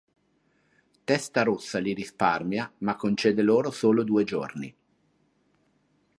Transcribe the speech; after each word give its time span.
Testarossa 1.11 1.77
li 1.81 1.93
risparmia, 1.93 2.67
ma 2.79 2.95
concede 2.95 3.43
loro 3.43 3.69
solo 3.69 4.01
due 4.03 4.23
giorni. 4.23 4.75